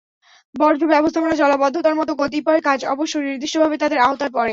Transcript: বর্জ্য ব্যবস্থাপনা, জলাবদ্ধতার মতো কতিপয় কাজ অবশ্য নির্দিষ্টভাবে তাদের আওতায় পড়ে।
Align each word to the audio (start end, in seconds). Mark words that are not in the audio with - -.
বর্জ্য 0.55 0.85
ব্যবস্থাপনা, 0.85 1.35
জলাবদ্ধতার 1.35 1.95
মতো 1.95 2.11
কতিপয় 2.15 2.61
কাজ 2.61 2.79
অবশ্য 2.93 3.13
নির্দিষ্টভাবে 3.19 3.75
তাদের 3.77 3.99
আওতায় 3.99 4.33
পড়ে। 4.33 4.49